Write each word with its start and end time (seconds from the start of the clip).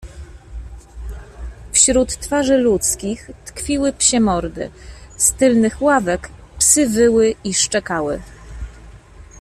"Wśród 1.71 2.17
twarzy 2.19 2.57
ludzkich 2.57 3.29
tkwiły 3.45 3.93
psie 3.93 4.19
mordy, 4.19 4.71
z 5.17 5.31
tylnych 5.33 5.81
ławek 5.81 6.29
psy 6.59 6.89
wyły 6.89 7.35
i 7.43 7.53
szczekały." 7.53 8.21